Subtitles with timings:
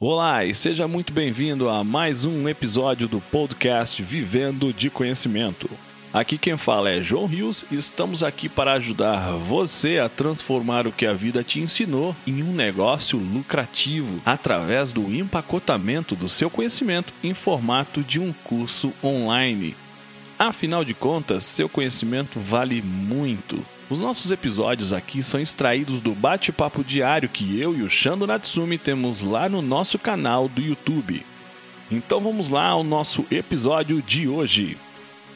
[0.00, 5.68] Olá e seja muito bem-vindo a mais um episódio do podcast Vivendo de Conhecimento.
[6.12, 10.92] Aqui quem fala é João Rios e estamos aqui para ajudar você a transformar o
[10.92, 17.12] que a vida te ensinou em um negócio lucrativo através do empacotamento do seu conhecimento
[17.20, 19.74] em formato de um curso online.
[20.38, 23.60] Afinal de contas, seu conhecimento vale muito.
[23.90, 28.76] Os nossos episódios aqui são extraídos do bate-papo diário que eu e o Shando Natsumi
[28.76, 31.24] temos lá no nosso canal do YouTube.
[31.90, 34.76] Então vamos lá ao nosso episódio de hoje.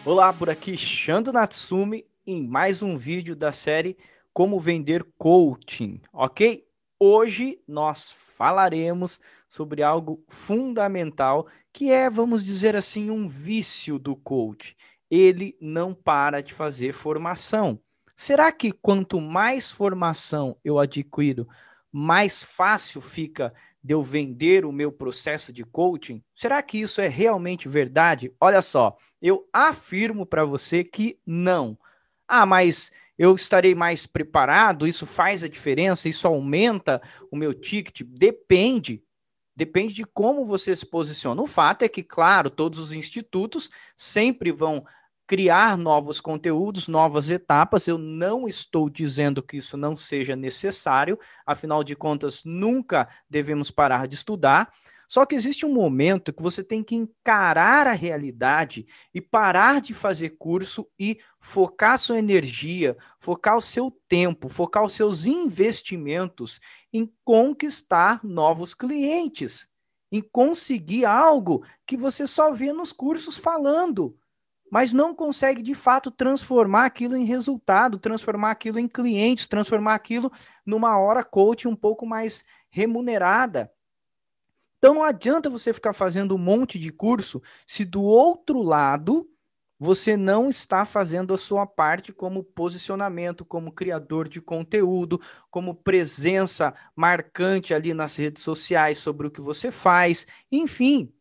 [0.05, 3.97] Olá, por aqui Shando Natsumi em mais um vídeo da série
[4.35, 6.63] Como Vender Coaching, ok?
[7.01, 14.77] Hoje nós falaremos sobre algo fundamental que é, vamos dizer assim, um vício do coach.
[15.11, 17.81] Ele não para de fazer formação.
[18.23, 21.49] Será que quanto mais formação eu adquiro,
[21.91, 26.23] mais fácil fica de eu vender o meu processo de coaching?
[26.33, 28.33] Será que isso é realmente verdade?
[28.41, 31.77] Olha só, eu afirmo para você que não.
[32.29, 34.87] Ah, mas eu estarei mais preparado?
[34.87, 36.09] Isso faz a diferença?
[36.09, 38.03] Isso aumenta o meu ticket?
[38.07, 39.03] Depende.
[39.57, 41.43] Depende de como você se posiciona.
[41.43, 44.87] O fato é que, claro, todos os institutos sempre vão
[45.27, 47.87] criar novos conteúdos, novas etapas.
[47.87, 54.07] Eu não estou dizendo que isso não seja necessário, afinal de contas, nunca devemos parar
[54.07, 54.73] de estudar.
[55.13, 59.93] Só que existe um momento que você tem que encarar a realidade e parar de
[59.93, 66.61] fazer curso e focar sua energia, focar o seu tempo, focar os seus investimentos
[66.91, 69.69] em conquistar novos clientes,
[70.11, 74.17] em conseguir algo que você só vê nos cursos falando
[74.73, 80.33] mas não consegue de fato transformar aquilo em resultado, transformar aquilo em clientes, transformar aquilo
[80.65, 83.71] numa hora coach um pouco mais remunerada.
[84.79, 89.29] Então não adianta você ficar fazendo um monte de curso se do outro lado
[89.79, 95.21] você não está fazendo a sua parte como posicionamento, como criador de conteúdo,
[95.51, 101.13] como presença marcante ali nas redes sociais sobre o que você faz, enfim.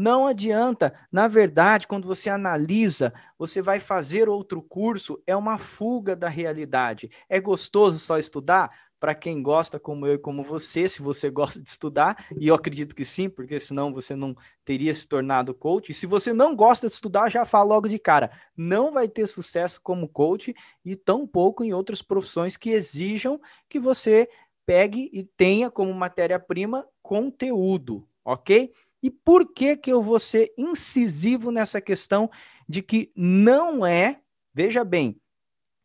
[0.00, 0.94] Não adianta.
[1.10, 7.10] Na verdade, quando você analisa, você vai fazer outro curso, é uma fuga da realidade.
[7.28, 8.70] É gostoso só estudar?
[9.00, 12.54] Para quem gosta, como eu e como você, se você gosta de estudar, e eu
[12.54, 15.90] acredito que sim, porque senão você não teria se tornado coach.
[15.90, 19.26] E se você não gosta de estudar, já falo logo de cara, não vai ter
[19.26, 20.54] sucesso como coach
[20.84, 24.28] e tampouco em outras profissões que exijam que você
[24.64, 28.72] pegue e tenha como matéria-prima conteúdo, ok?
[29.02, 32.30] E por que que eu vou ser incisivo nessa questão
[32.68, 34.20] de que não é,
[34.52, 35.20] veja bem,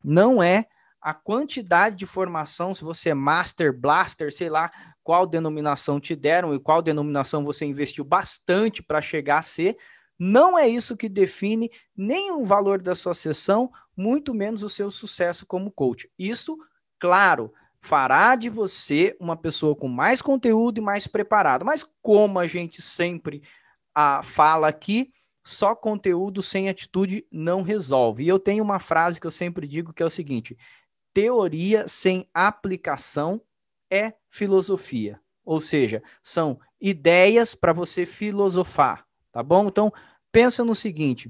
[0.03, 0.65] não é
[0.99, 4.71] a quantidade de formação, se você é Master, Blaster, sei lá
[5.03, 9.77] qual denominação te deram e qual denominação você investiu bastante para chegar a ser,
[10.17, 14.89] não é isso que define nem o valor da sua sessão, muito menos o seu
[14.89, 16.09] sucesso como coach.
[16.17, 16.57] Isso,
[16.97, 17.53] claro,
[17.83, 21.65] fará de você uma pessoa com mais conteúdo e mais preparada.
[21.65, 23.43] Mas como a gente sempre
[23.93, 25.11] ah, fala aqui,
[25.43, 28.23] só conteúdo sem atitude não resolve.
[28.23, 30.57] E eu tenho uma frase que eu sempre digo que é o seguinte:
[31.13, 33.41] teoria sem aplicação
[33.91, 35.19] é filosofia.
[35.43, 39.67] Ou seja, são ideias para você filosofar, tá bom?
[39.67, 39.91] Então,
[40.31, 41.29] pensa no seguinte: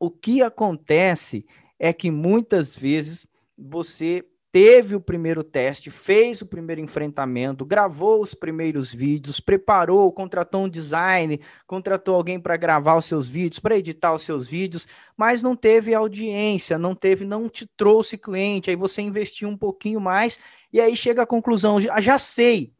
[0.00, 1.46] o que acontece
[1.78, 3.24] é que muitas vezes
[3.56, 10.64] você teve o primeiro teste, fez o primeiro enfrentamento, gravou os primeiros vídeos, preparou, contratou
[10.64, 15.42] um design, contratou alguém para gravar os seus vídeos, para editar os seus vídeos, mas
[15.42, 20.38] não teve audiência, não teve, não te trouxe cliente, aí você investiu um pouquinho mais
[20.72, 22.72] e aí chega a conclusão, já, sei.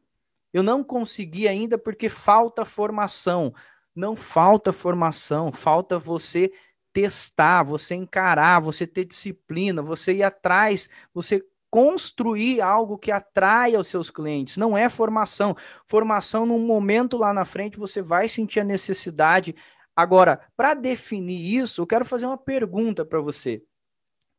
[0.53, 3.54] Eu não consegui ainda porque falta formação.
[3.94, 6.50] Não falta formação, falta você
[6.92, 13.86] testar, você encarar, você ter disciplina, você ir atrás, você construir algo que atraia os
[13.86, 15.56] seus clientes, não é formação.
[15.86, 19.54] Formação, num momento lá na frente, você vai sentir a necessidade.
[19.95, 23.62] Agora, para definir isso, eu quero fazer uma pergunta para você.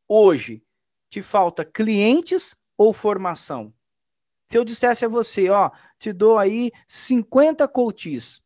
[0.08, 0.62] Hoje,
[1.10, 3.74] te falta clientes ou formação?
[4.46, 8.42] Se eu dissesse a você, ó, te dou aí 50 coaches,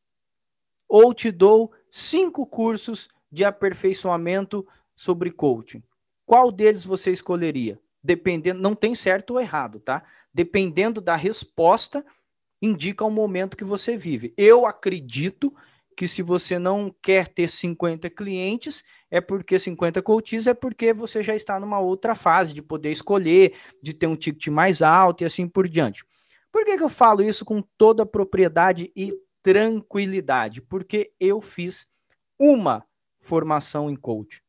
[0.88, 4.66] ou te dou cinco cursos de aperfeiçoamento
[4.96, 5.84] sobre coaching,
[6.24, 7.80] qual deles você escolheria?
[8.06, 10.04] Dependendo, não tem certo ou errado, tá?
[10.32, 12.06] Dependendo da resposta,
[12.62, 14.34] indica o momento que você vive.
[14.38, 15.54] Eu acredito
[15.98, 21.24] que se você não quer ter 50 clientes, é porque 50 coaches é porque você
[21.24, 25.26] já está numa outra fase de poder escolher, de ter um ticket mais alto e
[25.26, 26.04] assim por diante.
[26.52, 31.88] Por que, que eu falo isso com toda a propriedade e tranquilidade, porque eu fiz
[32.38, 32.86] uma
[33.20, 34.44] formação em coach.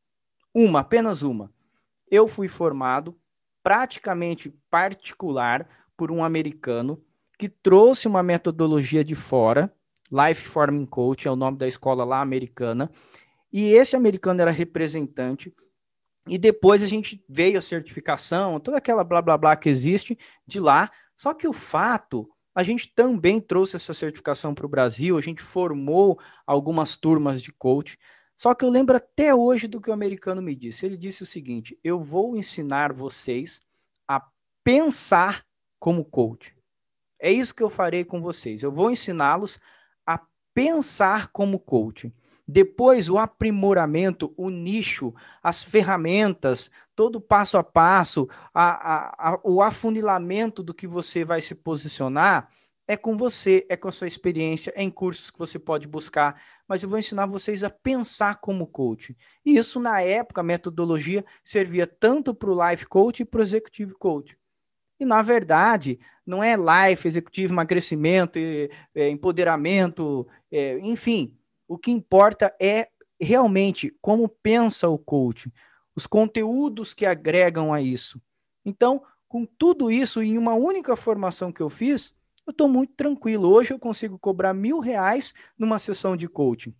[0.52, 1.52] Uma, apenas uma.
[2.10, 3.16] Eu fui formado
[3.66, 7.02] praticamente particular por um americano
[7.36, 9.74] que trouxe uma metodologia de fora,
[10.08, 12.88] Life Forming Coach é o nome da escola lá americana,
[13.52, 15.52] e esse americano era representante
[16.28, 20.16] e depois a gente veio a certificação, toda aquela blá blá blá que existe
[20.46, 20.88] de lá.
[21.16, 25.42] Só que o fato, a gente também trouxe essa certificação para o Brasil, a gente
[25.42, 27.98] formou algumas turmas de coach.
[28.36, 30.84] Só que eu lembro até hoje do que o americano me disse.
[30.84, 33.60] Ele disse o seguinte: eu vou ensinar vocês
[34.06, 34.22] a
[34.62, 35.44] pensar
[35.78, 36.54] como coach.
[37.18, 38.62] É isso que eu farei com vocês.
[38.62, 39.58] Eu vou ensiná-los
[40.06, 40.20] a
[40.52, 42.12] pensar como coach.
[42.46, 45.12] Depois, o aprimoramento, o nicho,
[45.42, 51.40] as ferramentas, todo passo a passo, a, a, a, o afunilamento do que você vai
[51.40, 52.48] se posicionar
[52.88, 56.40] é com você, é com a sua experiência, é em cursos que você pode buscar.
[56.68, 59.16] Mas eu vou ensinar vocês a pensar como coach.
[59.44, 63.42] E isso, na época, a metodologia servia tanto para o life coach e para o
[63.42, 64.38] executive coach.
[64.98, 68.38] E, na verdade, não é life, executivo, emagrecimento,
[68.94, 71.36] é, empoderamento, é, enfim
[71.68, 72.88] o que importa é
[73.20, 75.52] realmente como pensa o coach,
[75.94, 78.20] os conteúdos que agregam a isso.
[78.64, 82.14] Então, com tudo isso em uma única formação que eu fiz,
[82.46, 83.48] eu estou muito tranquilo.
[83.50, 86.74] Hoje eu consigo cobrar mil reais numa sessão de coaching.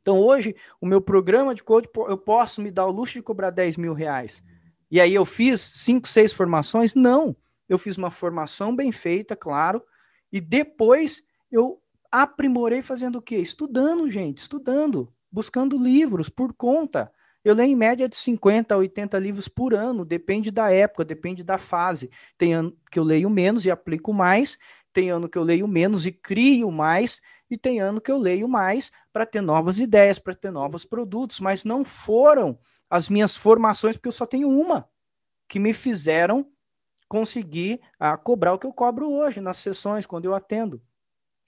[0.00, 3.50] Então, hoje, o meu programa de coaching, eu posso me dar o luxo de cobrar
[3.50, 4.42] 10 mil reais.
[4.90, 6.94] E aí eu fiz cinco, seis formações?
[6.94, 7.34] Não.
[7.68, 9.82] Eu fiz uma formação bem feita, claro,
[10.30, 11.80] e depois eu
[12.12, 13.36] aprimorei fazendo o quê?
[13.36, 17.10] Estudando, gente, estudando, buscando livros por conta.
[17.44, 21.42] Eu leio em média de 50 a 80 livros por ano, depende da época, depende
[21.42, 22.10] da fase.
[22.38, 24.58] Tem ano que eu leio menos e aplico mais,
[24.94, 27.20] tem ano que eu leio menos e crio mais,
[27.50, 31.40] e tem ano que eu leio mais para ter novas ideias, para ter novos produtos,
[31.40, 32.58] mas não foram
[32.88, 34.88] as minhas formações, porque eu só tenho uma,
[35.48, 36.46] que me fizeram
[37.08, 40.80] conseguir ah, cobrar o que eu cobro hoje nas sessões, quando eu atendo.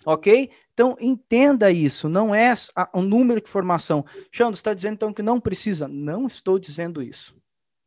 [0.04, 0.50] Ok?
[0.74, 2.08] Então, entenda isso.
[2.08, 2.52] Não é
[2.92, 4.04] o número de formação.
[4.30, 5.88] Xandro, está dizendo então que não precisa?
[5.88, 7.34] Não estou dizendo isso.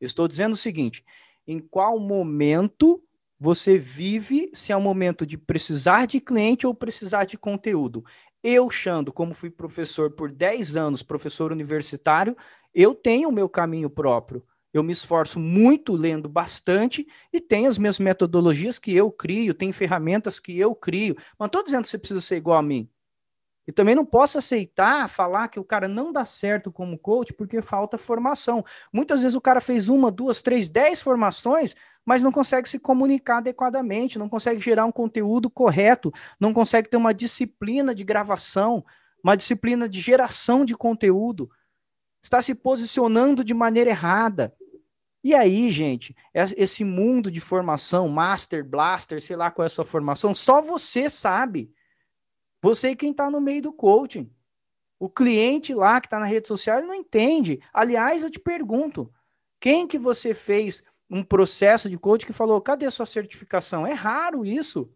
[0.01, 1.05] Estou dizendo o seguinte:
[1.45, 3.03] em qual momento
[3.39, 8.03] você vive, se é o momento de precisar de cliente ou precisar de conteúdo.
[8.44, 12.36] Eu, Xando, como fui professor por 10 anos, professor universitário,
[12.74, 14.44] eu tenho o meu caminho próprio.
[14.74, 19.71] Eu me esforço muito lendo bastante e tem as minhas metodologias que eu crio, tem
[19.71, 21.15] ferramentas que eu crio.
[21.18, 22.89] Mas não estou dizendo que você precisa ser igual a mim.
[23.69, 27.62] E também não posso aceitar falar que o cara não dá certo como coach porque
[27.62, 28.66] falta formação.
[28.92, 33.38] Muitas vezes o cara fez uma, duas, três, dez formações, mas não consegue se comunicar
[33.38, 38.83] adequadamente, não consegue gerar um conteúdo correto, não consegue ter uma disciplina de gravação,
[39.24, 41.48] uma disciplina de geração de conteúdo.
[42.24, 44.51] Está se posicionando de maneira errada.
[45.24, 49.86] E aí, gente, esse mundo de formação, Master, Blaster, sei lá qual é a sua
[49.86, 51.72] formação, só você sabe.
[52.61, 54.31] Você quem está no meio do coaching.
[55.00, 57.61] O cliente lá que está na rede social não entende.
[57.73, 59.11] Aliás, eu te pergunto,
[59.59, 63.88] quem que você fez um processo de coaching que falou, cadê sua certificação?
[63.88, 64.91] É raro isso.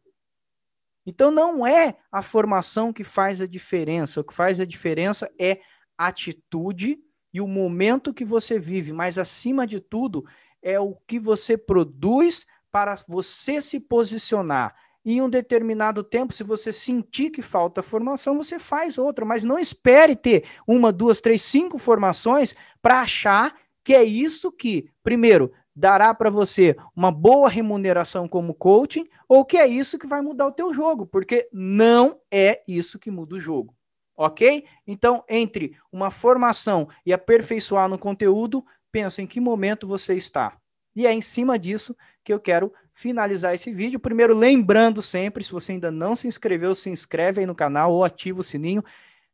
[1.06, 4.22] Então não é a formação que faz a diferença.
[4.22, 5.60] O que faz a diferença é
[5.98, 7.00] atitude
[7.34, 10.24] e o momento que você vive, mas acima de tudo,
[10.62, 14.76] é o que você produz para você se posicionar.
[15.06, 19.60] Em um determinado tempo, se você sentir que falta formação, você faz outra, mas não
[19.60, 26.14] espere ter uma, duas, três, cinco formações para achar que é isso que, primeiro, dará
[26.14, 30.52] para você uma boa remuneração como coaching, ou que é isso que vai mudar o
[30.52, 33.76] teu jogo, porque não é isso que muda o jogo
[34.18, 34.66] ok?
[34.86, 40.58] Então, entre uma formação e aperfeiçoar no conteúdo, pensa em que momento você está.
[40.96, 44.00] E é em cima disso que eu quero finalizar esse vídeo.
[44.00, 48.04] Primeiro, lembrando sempre, se você ainda não se inscreveu, se inscreve aí no canal ou
[48.04, 48.84] ativa o sininho.